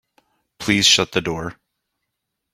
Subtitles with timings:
[0.57, 1.57] Please shut the door.